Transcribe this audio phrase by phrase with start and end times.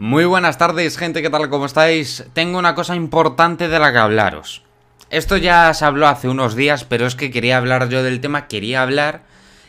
[0.00, 1.50] Muy buenas tardes, gente, ¿qué tal?
[1.50, 2.24] ¿Cómo estáis?
[2.32, 4.62] Tengo una cosa importante de la que hablaros.
[5.10, 8.46] Esto ya se habló hace unos días, pero es que quería hablar yo del tema,
[8.46, 9.24] quería hablar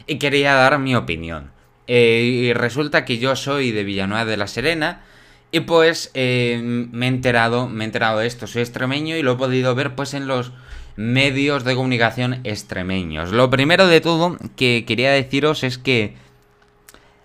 [0.05, 1.49] y quería dar mi opinión.
[1.87, 5.01] Eh, y resulta que yo soy de Villanueva de la Serena
[5.51, 9.31] y pues eh, me he enterado, me he enterado de esto, soy extremeño y lo
[9.31, 10.51] he podido ver pues en los
[10.95, 13.31] medios de comunicación extremeños.
[13.31, 16.13] Lo primero de todo que quería deciros es que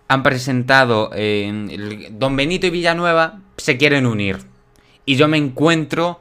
[0.09, 4.39] han presentado eh, Don Benito y Villanueva se quieren unir.
[5.07, 6.21] Y yo me encuentro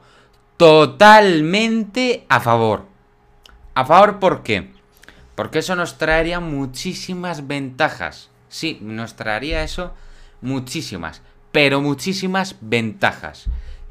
[0.56, 2.86] totalmente a favor.
[3.74, 4.70] ¿A favor por qué?
[5.34, 8.30] Porque eso nos traería muchísimas ventajas.
[8.48, 9.92] Sí, nos traería eso
[10.40, 13.46] muchísimas, pero muchísimas ventajas.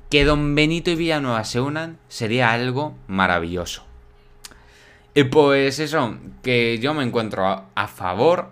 [0.10, 3.84] Que Don Benito y Villanueva se unan sería algo maravilloso.
[5.16, 8.50] Y pues eso, que yo me encuentro a, a favor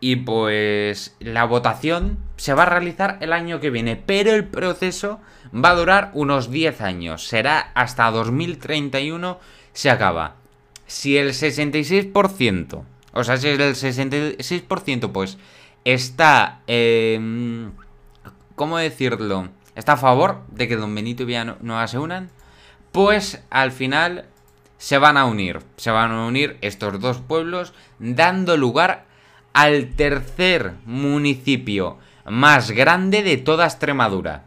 [0.00, 5.20] y pues la votación se va a realizar el año que viene, pero el proceso
[5.52, 7.26] va a durar unos 10 años.
[7.26, 9.38] Será hasta 2031
[9.72, 10.36] se acaba.
[10.86, 15.38] Si el 66%, o sea, si el 66% pues
[15.84, 17.68] está, eh,
[18.54, 19.48] ¿cómo decirlo?
[19.74, 22.30] Está a favor de que Don Benito y Villanueva se unan,
[22.92, 24.26] pues al final
[24.78, 25.60] se van a unir.
[25.76, 29.06] Se van a unir estos dos pueblos dando lugar
[29.56, 34.42] al tercer municipio más grande de toda Extremadura.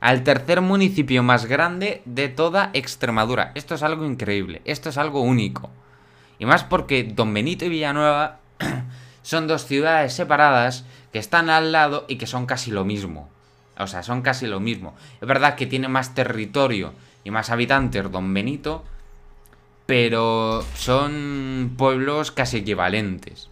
[0.00, 3.52] Al tercer municipio más grande de toda Extremadura.
[3.54, 5.70] Esto es algo increíble, esto es algo único.
[6.40, 8.40] Y más porque Don Benito y Villanueva
[9.22, 13.28] son dos ciudades separadas que están al lado y que son casi lo mismo.
[13.78, 14.96] O sea, son casi lo mismo.
[15.20, 18.82] Es verdad que tiene más territorio y más habitantes Don Benito,
[19.86, 23.49] pero son pueblos casi equivalentes.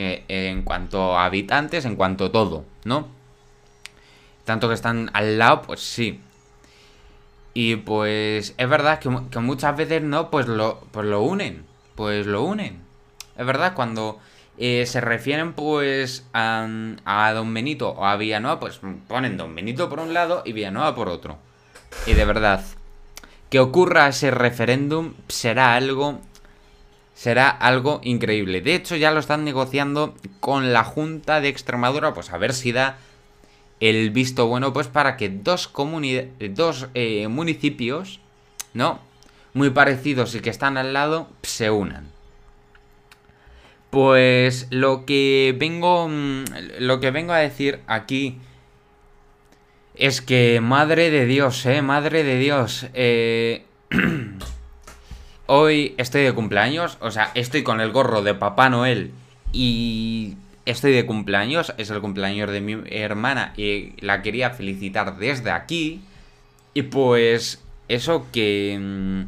[0.00, 3.08] Eh, en cuanto a habitantes, en cuanto a todo, ¿no?
[4.44, 6.20] Tanto que están al lado, pues sí.
[7.52, 11.64] Y pues es verdad que, muchas veces no, pues lo, pues lo unen.
[11.96, 12.80] Pues lo unen.
[13.36, 14.20] Es verdad, cuando
[14.56, 16.68] eh, se refieren pues a,
[17.04, 18.78] a, Don Benito o a Villanueva, pues
[19.08, 21.38] ponen Don Benito por un lado y Villanueva por otro.
[22.06, 22.64] Y de verdad,
[23.50, 26.20] que ocurra ese referéndum será algo
[27.18, 28.60] será algo increíble.
[28.60, 32.70] De hecho, ya lo están negociando con la Junta de Extremadura, pues a ver si
[32.70, 32.96] da
[33.80, 38.20] el visto bueno, pues para que dos, dos eh, municipios,
[38.72, 39.00] ¿no?
[39.52, 42.06] Muy parecidos y que están al lado, se unan.
[43.90, 46.06] Pues lo que vengo.
[46.08, 46.44] Mm,
[46.78, 48.38] lo que vengo a decir aquí.
[49.96, 52.86] Es que, madre de Dios, eh, madre de Dios.
[52.94, 53.64] Eh.
[55.50, 59.12] Hoy estoy de cumpleaños, o sea, estoy con el gorro de Papá Noel
[59.50, 60.36] y
[60.66, 66.02] estoy de cumpleaños, es el cumpleaños de mi hermana y la quería felicitar desde aquí.
[66.74, 69.22] Y pues eso que mm,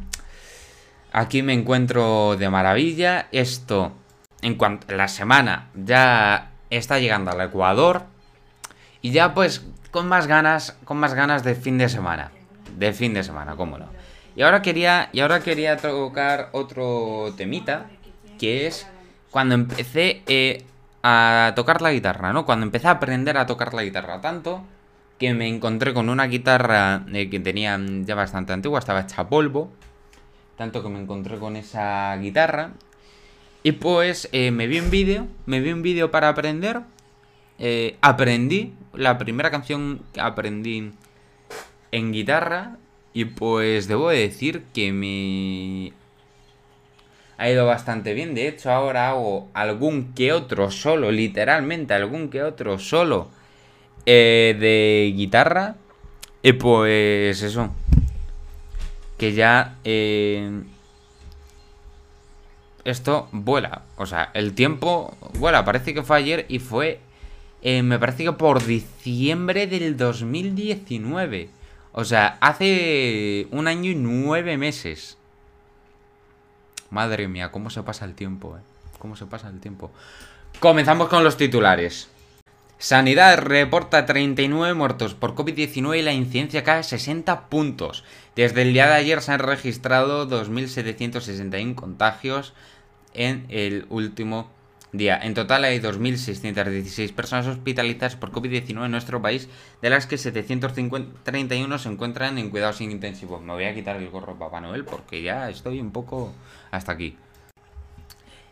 [1.12, 3.28] aquí me encuentro de maravilla.
[3.32, 3.94] Esto
[4.42, 8.02] en cuanto la semana ya está llegando al Ecuador
[9.00, 12.30] y ya pues con más ganas, con más ganas de fin de semana,
[12.76, 13.88] de fin de semana, cómo no.
[14.36, 17.90] Y ahora quería, y ahora quería tocar otro temita,
[18.38, 18.86] que es
[19.30, 20.64] cuando empecé eh,
[21.02, 22.44] a tocar la guitarra, ¿no?
[22.44, 24.64] Cuando empecé a aprender a tocar la guitarra tanto
[25.18, 29.70] que me encontré con una guitarra eh, que tenía ya bastante antigua, estaba hecha polvo,
[30.56, 32.70] tanto que me encontré con esa guitarra
[33.62, 36.80] y pues eh, me vi un vídeo, me vi un vídeo para aprender,
[38.00, 40.92] aprendí, la primera canción que aprendí
[41.92, 42.78] en guitarra
[43.12, 45.92] y pues debo decir que me
[47.40, 48.34] ha ido bastante bien.
[48.34, 53.30] De hecho, ahora hago algún que otro solo, literalmente algún que otro solo
[54.06, 55.76] eh, de guitarra.
[56.42, 57.70] Y pues eso.
[59.18, 59.78] Que ya...
[59.84, 60.62] Eh,
[62.84, 63.82] esto vuela.
[63.96, 65.64] O sea, el tiempo vuela.
[65.64, 67.00] Parece que fue ayer y fue...
[67.62, 71.48] Eh, me parece que por diciembre del 2019.
[71.92, 75.16] O sea, hace un año y nueve meses.
[76.90, 78.60] Madre mía, cómo se pasa el tiempo, eh.
[78.98, 79.90] Cómo se pasa el tiempo.
[80.60, 82.08] Comenzamos con los titulares.
[82.78, 88.04] Sanidad reporta 39 muertos por COVID-19 y la incidencia cae a 60 puntos.
[88.36, 92.54] Desde el día de ayer se han registrado 2.761 contagios
[93.12, 94.50] en el último
[94.92, 95.18] día.
[95.22, 99.48] En total hay 2.616 personas hospitalizadas por COVID-19 en nuestro país,
[99.82, 103.42] de las que 731 se encuentran en cuidados intensivos.
[103.42, 106.34] Me voy a quitar el gorro Papá Noel porque ya estoy un poco
[106.70, 107.16] hasta aquí.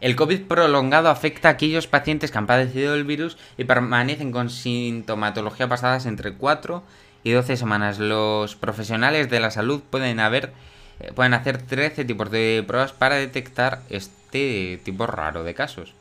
[0.01, 4.49] El COVID prolongado afecta a aquellos pacientes que han padecido el virus y permanecen con
[4.49, 6.85] sintomatología pasadas entre 4
[7.25, 7.99] y 12 semanas.
[7.99, 10.53] Los profesionales de la salud pueden, haber,
[11.01, 15.95] eh, pueden hacer 13 tipos de pruebas para detectar este tipo raro de casos.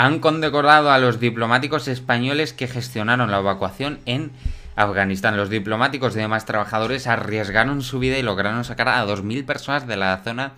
[0.00, 4.30] Han condecorado a los diplomáticos españoles que gestionaron la evacuación en
[4.76, 5.36] Afganistán.
[5.36, 9.96] Los diplomáticos y demás trabajadores arriesgaron su vida y lograron sacar a 2.000 personas de
[9.96, 10.52] la zona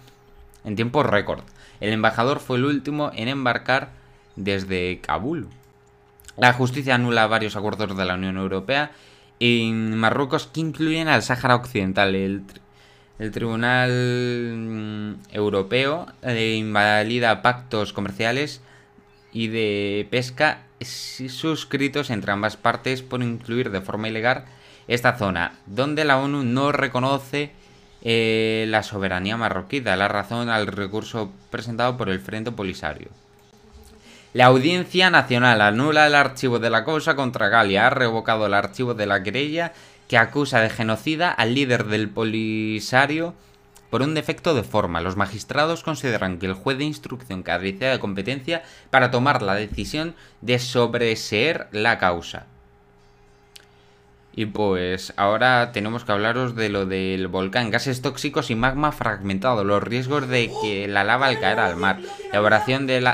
[0.63, 1.41] en tiempo récord.
[1.81, 3.89] El embajador fue el último en embarcar
[4.37, 5.49] desde Kabul.
[6.37, 8.91] La justicia anula varios acuerdos de la Unión Europea
[9.39, 12.15] en Marruecos que incluyen al Sáhara Occidental.
[12.15, 12.43] El,
[13.33, 18.61] Tribunal mm, Europeo eh, invalida pactos comerciales
[19.33, 24.45] y de pesca suscritos entre ambas partes por incluir de forma ilegal
[24.89, 27.53] esta zona, donde la ONU no reconoce
[28.03, 33.09] eh, la soberanía marroquí, da la razón al recurso presentado por el Frente Polisario.
[34.33, 38.95] La Audiencia Nacional anula el archivo de la causa contra Galia, ha revocado el archivo
[38.95, 39.73] de la querella
[40.09, 43.35] que acusa de genocida al líder del Polisario
[43.91, 45.01] por un defecto de forma.
[45.01, 50.15] Los magistrados consideran que el juez de instrucción carecía de competencia para tomar la decisión
[50.41, 52.47] de sobreseer la causa.
[54.33, 59.65] Y pues ahora tenemos que hablaros de lo del volcán, gases tóxicos y magma fragmentado,
[59.65, 61.99] los riesgos de que la lava al caer al mar,
[62.31, 63.09] la evaporación del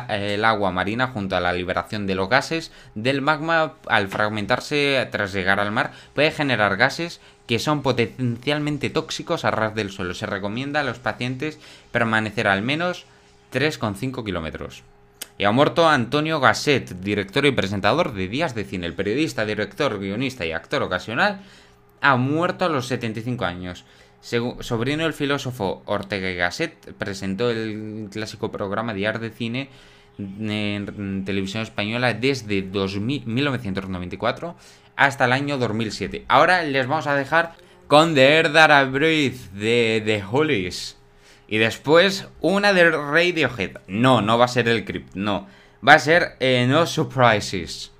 [0.44, 5.58] agua marina junto a la liberación de los gases del magma al fragmentarse tras llegar
[5.58, 10.14] al mar puede generar gases que son potencialmente tóxicos a ras del suelo.
[10.14, 11.58] Se recomienda a los pacientes
[11.92, 13.04] permanecer al menos
[13.52, 14.82] 3,5 kilómetros.
[15.38, 18.86] Y ha muerto Antonio Gasset, director y presentador de Días de Cine.
[18.86, 21.40] El periodista, director, guionista y actor ocasional
[22.00, 23.84] ha muerto a los 75 años.
[24.20, 29.68] sobrino del filósofo Ortega Gasset presentó el clásico programa Días de Cine
[30.18, 34.56] en televisión española desde 1994
[34.96, 36.24] hasta el año 2007.
[36.28, 37.54] Ahora les vamos a dejar
[37.86, 38.50] con The Air
[39.52, 40.96] de The Hollies.
[41.48, 43.78] Y después una de Radiohead.
[43.86, 45.46] No, no va a ser el Crypt, no.
[45.86, 47.92] Va a ser eh, No Surprises.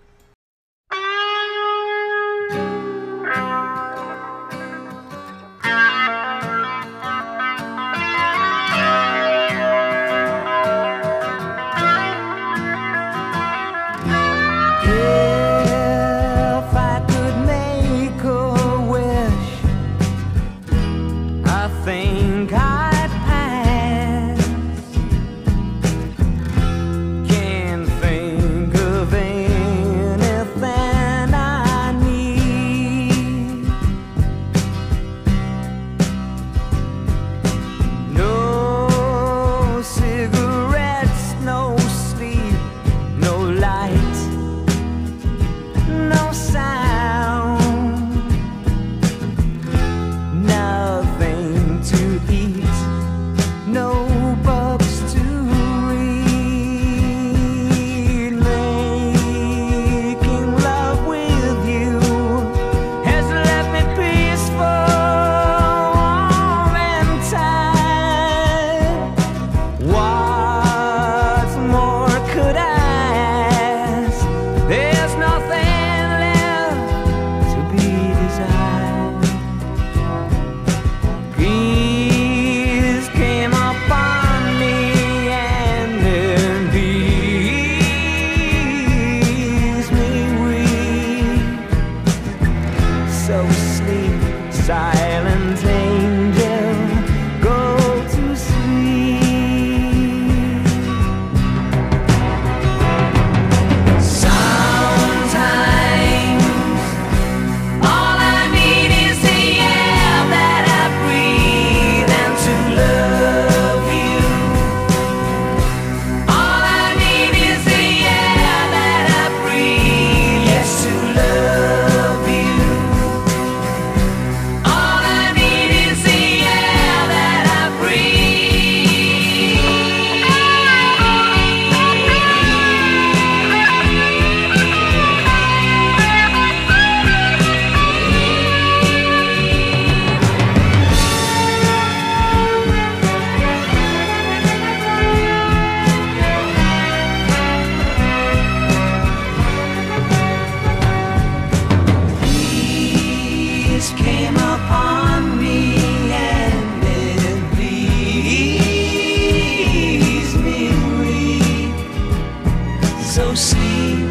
[163.17, 164.05] so sweet.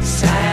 [0.00, 0.45] Silent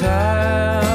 [0.00, 0.89] time.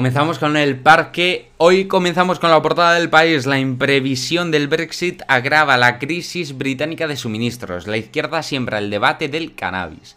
[0.00, 1.50] Comenzamos con el parque.
[1.58, 3.44] Hoy comenzamos con la portada del país.
[3.44, 7.86] La imprevisión del Brexit agrava la crisis británica de suministros.
[7.86, 10.16] La izquierda siembra el debate del cannabis.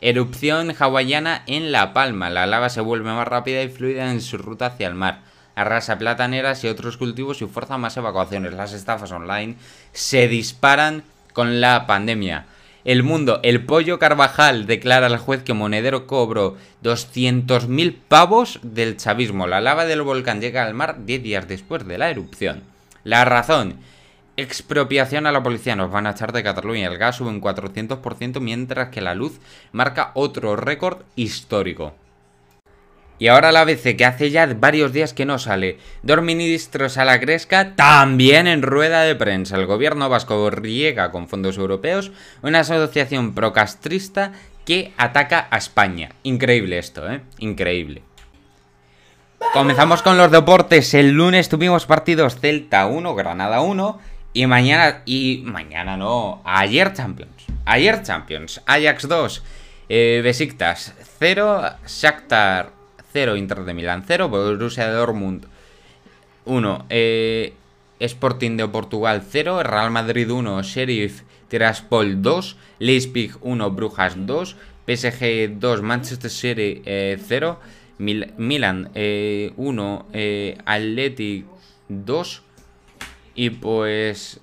[0.00, 2.28] Erupción hawaiana en La Palma.
[2.28, 5.20] La lava se vuelve más rápida y fluida en su ruta hacia el mar.
[5.54, 8.54] Arrasa plataneras y otros cultivos y fuerza más evacuaciones.
[8.54, 9.54] Las estafas online
[9.92, 12.46] se disparan con la pandemia.
[12.84, 19.46] El mundo, el pollo Carvajal declara al juez que Monedero cobró 200.000 pavos del chavismo.
[19.46, 22.62] La lava del volcán llega al mar 10 días después de la erupción.
[23.02, 23.76] La razón,
[24.36, 25.76] expropiación a la policía.
[25.76, 26.88] Nos van a echar de Cataluña.
[26.88, 29.40] El gas sube un 400% mientras que la luz
[29.72, 31.94] marca otro récord histórico.
[33.18, 35.78] Y ahora la ABC, que hace ya varios días que no sale.
[36.02, 39.56] Dos ministros a la gresca, también en rueda de prensa.
[39.56, 42.10] El gobierno vasco riega con fondos europeos
[42.42, 44.32] una asociación procastrista
[44.64, 46.10] que ataca a España.
[46.24, 47.20] Increíble esto, ¿eh?
[47.38, 48.02] Increíble.
[49.52, 50.92] Comenzamos con los deportes.
[50.94, 54.00] El lunes tuvimos partidos Celta 1, Granada 1.
[54.32, 57.30] Y mañana, y mañana no, ayer Champions.
[57.64, 58.60] Ayer Champions.
[58.66, 59.44] Ajax 2,
[59.88, 62.83] eh, Besiktas 0, Shakhtar
[63.14, 65.46] 0, Inter de Milán 0, Borussia Dortmund
[66.44, 67.54] 1, eh,
[68.00, 74.56] Sporting de Portugal 0, Real Madrid 1, Sheriff Tiraspol 2, Leipzig 1, Brujas 2,
[74.86, 77.58] PSG 2, Manchester City eh, 0,
[77.98, 81.46] Mil- Milan 1, eh, Athletic
[81.88, 82.42] 2
[83.36, 84.40] y pues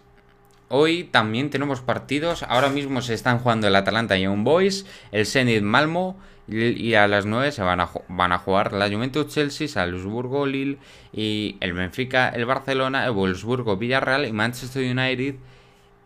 [0.70, 2.44] hoy también tenemos partidos.
[2.44, 6.18] Ahora mismo se están jugando el Atalanta y Young Boys, el Zenit Malmo
[6.51, 10.77] y a las 9 se van a, van a jugar la Juventus Chelsea, Salzburgo Lille
[11.14, 15.35] y el Benfica, el Barcelona, el Wolfsburgo Villarreal y Manchester United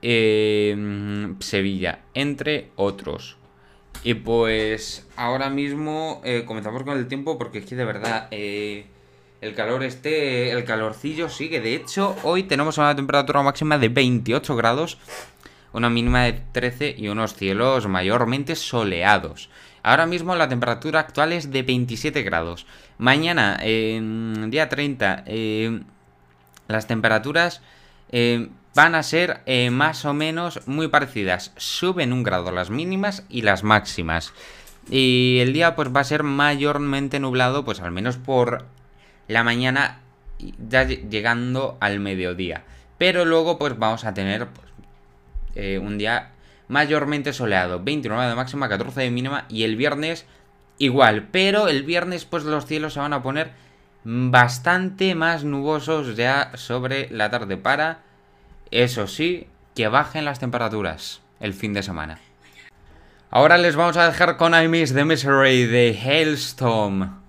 [0.01, 3.37] eh, Sevilla, entre otros.
[4.03, 8.85] Y pues ahora mismo eh, comenzamos con el tiempo porque es que de verdad eh,
[9.41, 11.59] el calor este, el calorcillo sigue.
[11.59, 14.99] De hecho, hoy tenemos una temperatura máxima de 28 grados,
[15.75, 19.49] una mínima de 13 y unos cielos mayormente soleados.
[19.83, 22.65] Ahora mismo la temperatura actual es de 27 grados.
[22.97, 25.81] Mañana, día 30, eh,
[26.67, 27.61] las temperaturas
[28.11, 31.51] eh, van a ser eh, más o menos muy parecidas.
[31.57, 34.33] Suben un grado las mínimas y las máximas.
[34.89, 38.65] Y el día pues va a ser mayormente nublado, pues al menos por
[39.27, 39.99] la mañana,
[40.39, 42.63] ya lle- llegando al mediodía.
[42.97, 44.67] Pero luego pues vamos a tener pues,
[45.55, 46.31] eh, un día
[46.67, 47.83] mayormente soleado.
[47.83, 49.45] 29 de máxima, 14 de mínima.
[49.49, 50.25] Y el viernes
[50.77, 51.27] igual.
[51.31, 53.51] Pero el viernes pues los cielos se van a poner
[54.05, 58.01] bastante más nubosos ya sobre la tarde para,
[58.69, 62.19] eso sí, que bajen las temperaturas el fin de semana.
[63.31, 67.24] Ahora les vamos a dejar con I the Misery de Hailstorm.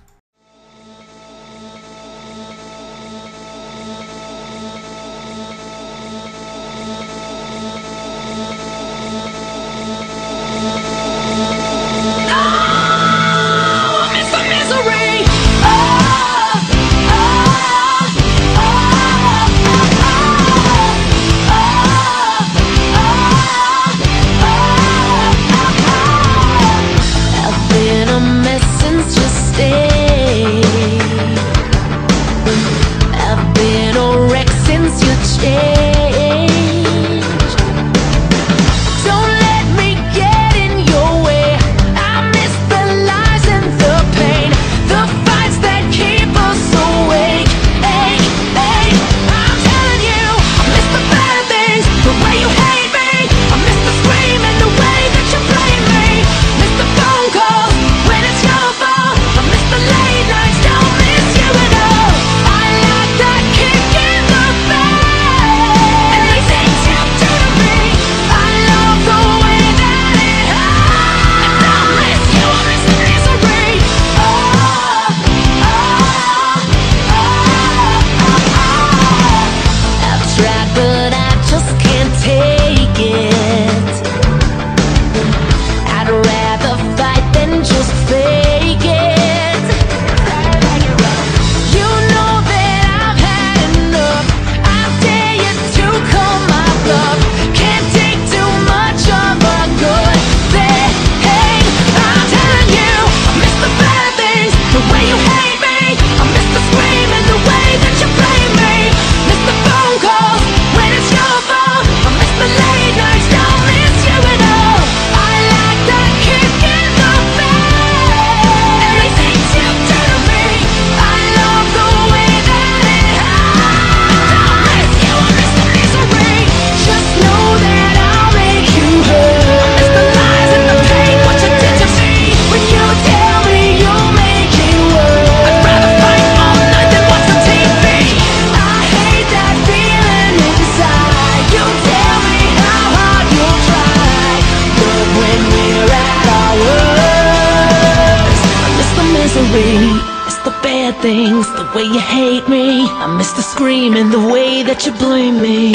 [149.59, 152.85] It's the bad things, the way you hate me.
[152.85, 155.73] I miss the scream and the way that you blame me.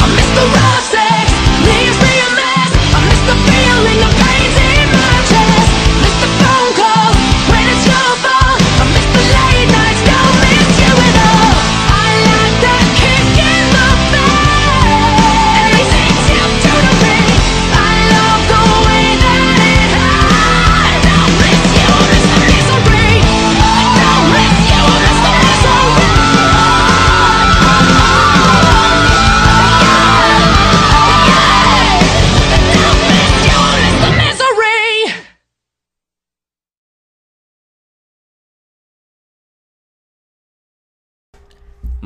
[0.00, 0.85] I miss the rough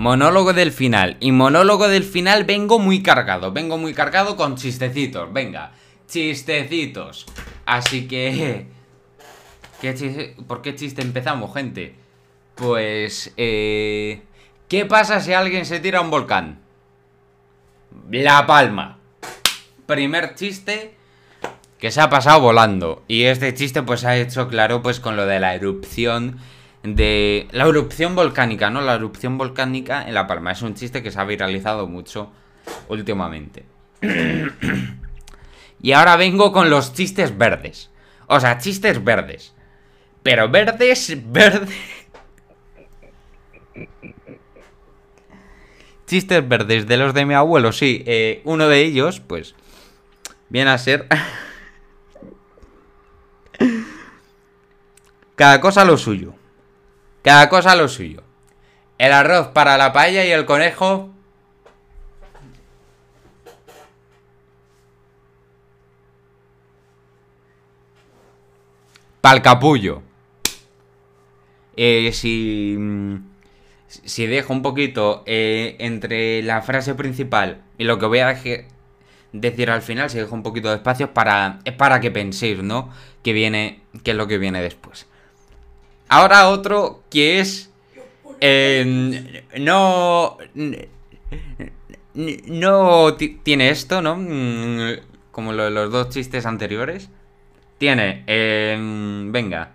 [0.00, 1.18] Monólogo del final.
[1.20, 3.52] Y monólogo del final vengo muy cargado.
[3.52, 5.30] Vengo muy cargado con chistecitos.
[5.30, 5.72] Venga,
[6.08, 7.26] chistecitos.
[7.66, 8.66] Así que...
[9.82, 11.96] ¿qué chiste- ¿Por qué chiste empezamos, gente?
[12.54, 13.34] Pues...
[13.36, 14.22] Eh...
[14.68, 16.60] ¿Qué pasa si alguien se tira a un volcán?
[18.10, 19.00] La palma.
[19.84, 20.94] Primer chiste
[21.78, 23.02] que se ha pasado volando.
[23.06, 26.38] Y este chiste pues ha hecho claro pues con lo de la erupción
[26.82, 27.48] de...
[27.52, 28.80] La erupción volcánica, ¿no?
[28.80, 30.52] La erupción volcánica en La Palma.
[30.52, 32.30] Es un chiste que se ha viralizado mucho
[32.88, 33.64] últimamente.
[35.82, 37.90] Y ahora vengo con los chistes verdes.
[38.26, 39.54] O sea, chistes verdes.
[40.22, 41.74] Pero verdes, verdes.
[46.06, 48.02] Chistes verdes de los de mi abuelo, sí.
[48.06, 49.54] eh, uno de ellos, pues,
[50.48, 51.06] viene a ser...
[55.36, 56.34] Cada cosa lo suyo.
[57.22, 58.22] Cada cosa lo suyo.
[58.98, 61.10] El arroz para la paella y el conejo...
[69.20, 70.02] Pa'l capullo.
[71.76, 72.76] Eh, si...
[72.78, 73.16] mm,
[73.88, 78.34] Si dejo un poquito eh, entre la frase principal y lo que voy a
[79.32, 82.90] decir al final, si dejo un poquito de espacio para, es para que penséis, ¿no?
[83.22, 85.06] Que viene, qué es lo que viene después.
[86.10, 87.70] Ahora otro que es...
[88.40, 90.36] eh, no...
[92.14, 94.16] No ti- tiene esto, ¿no?
[94.16, 94.98] Mm,
[95.30, 97.08] Como lo los dos chistes anteriores.
[97.78, 98.24] Tiene...
[98.26, 98.76] eh,
[99.30, 99.72] venga.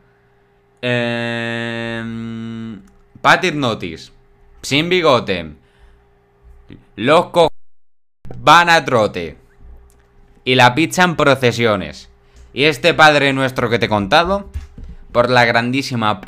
[0.81, 2.03] Eh,
[3.21, 4.11] Patit Notice.
[4.61, 5.53] Sin bigote.
[6.97, 7.47] Los co...
[8.39, 9.37] Van a trote.
[10.43, 12.09] Y la pizza en procesiones.
[12.53, 14.49] Y este Padre Nuestro que te he contado.
[15.15, 16.19] Por la grandísima...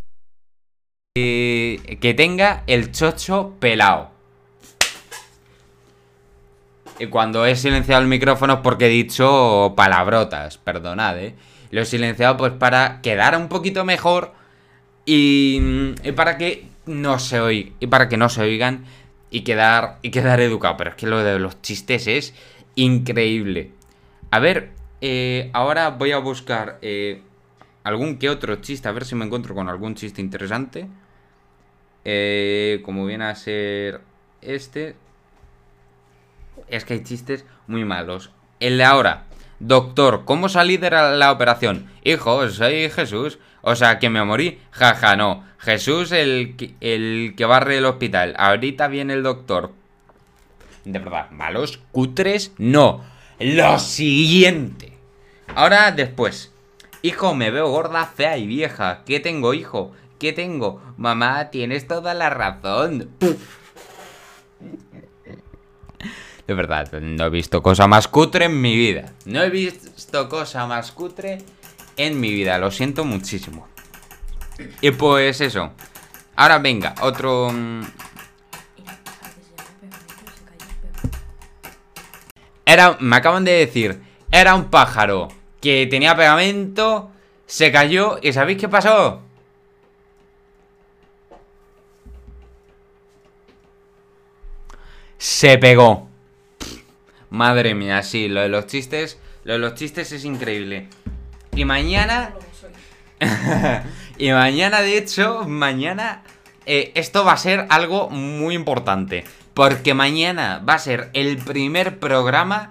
[1.14, 4.12] que tenga el chocho pelado.
[6.98, 11.36] Y cuando he silenciado el micrófono es porque he dicho palabrotas, perdonad, ¿eh?
[11.70, 14.32] Lo he silenciado pues para quedar un poquito mejor
[15.06, 15.60] y,
[16.02, 18.86] y para que no se oigan, y para que no se oigan
[19.30, 20.78] y quedar, y quedar educado.
[20.78, 22.34] Pero es que lo de los chistes es
[22.76, 23.72] increíble.
[24.32, 24.70] A ver,
[25.02, 27.22] eh, ahora voy a buscar eh,
[27.88, 30.88] algún que otro chiste, a ver si me encuentro con algún chiste interesante.
[32.04, 34.02] Eh, como viene a ser
[34.42, 34.96] este.
[36.68, 38.32] Es que hay chistes muy malos.
[38.60, 39.24] El de ahora.
[39.60, 41.90] Doctor, ¿cómo salí de la, operación?
[42.04, 43.40] Hijo, soy Jesús.
[43.62, 44.60] O sea, que me morí.
[44.72, 45.46] Jaja, no.
[45.58, 48.36] Jesús el, que- el que barre el hospital.
[48.38, 49.72] Ahorita viene el doctor.
[50.86, 53.04] De verdad, malos, cutres, no.
[53.40, 54.94] Lo siguiente.
[55.56, 56.54] Ahora después.
[57.08, 59.04] Hijo, me veo gorda, fea y vieja.
[59.06, 59.94] ¿Qué tengo, hijo?
[60.20, 60.82] ¿Qué tengo?
[60.98, 63.12] Mamá, tienes toda la razón.
[66.46, 69.14] De verdad, no he visto cosa más cutre en mi vida.
[69.24, 71.38] No he visto cosa más cutre
[71.96, 72.58] en mi vida.
[72.58, 73.70] Lo siento muchísimo.
[74.82, 75.72] Y pues eso.
[76.36, 77.52] Ahora venga, otro...
[77.54, 77.84] mm,
[82.66, 85.30] Era, me acaban de decir, era un pájaro
[85.62, 87.12] que tenía pegamento,
[87.46, 89.22] se cayó y ¿sabéis qué pasó?
[95.18, 96.08] Se pegó.
[97.30, 100.88] Madre mía, sí, lo de los chistes, lo de los chistes es increíble.
[101.54, 102.34] Y mañana,
[104.18, 106.24] y mañana, de hecho, mañana
[106.66, 109.24] eh, esto va a ser algo muy importante.
[109.54, 112.70] Porque mañana va a ser el primer programa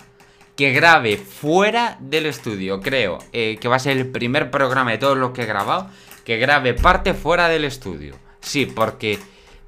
[0.57, 2.81] que grabe fuera del estudio.
[2.81, 5.89] Creo eh, que va a ser el primer programa de todos los que he grabado
[6.25, 8.17] que grabe parte fuera del estudio.
[8.41, 9.21] Sí, porque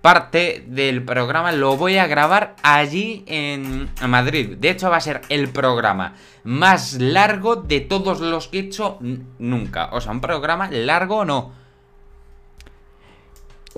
[0.03, 4.57] parte del programa lo voy a grabar allí en Madrid.
[4.59, 8.99] De hecho, va a ser el programa más largo de todos los que he hecho
[9.39, 9.91] nunca.
[9.93, 11.53] O sea, un programa largo no.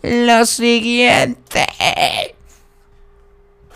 [0.03, 1.67] Lo siguiente.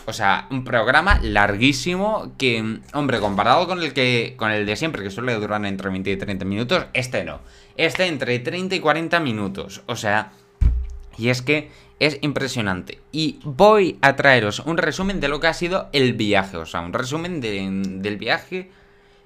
[0.06, 5.02] O sea, un programa larguísimo que, hombre, comparado con el que con el de siempre,
[5.02, 7.40] que suele durar entre 20 y 30 minutos, este no.
[7.76, 9.82] Este entre 30 y 40 minutos.
[9.86, 10.32] O sea,
[11.16, 13.00] y es que es impresionante.
[13.12, 16.56] Y voy a traeros un resumen de lo que ha sido el viaje.
[16.58, 17.68] O sea, un resumen de-
[18.00, 18.70] del viaje.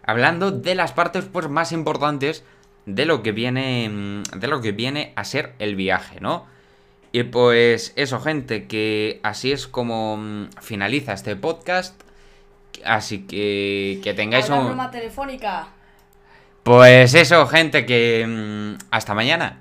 [0.04, 2.44] Hablando de las partes pues, más importantes
[2.86, 4.22] de lo que viene.
[4.36, 6.46] De lo que viene a ser el viaje, ¿no?
[7.12, 12.00] Y pues eso, gente, que así es como mm, finaliza este podcast.
[12.84, 14.90] Así que que tengáis Una un...
[14.90, 15.68] telefónica.
[16.62, 18.26] Pues eso, gente, que...
[18.26, 19.60] mm, Hasta mañana.